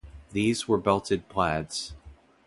[0.31, 1.93] These were belted plaids.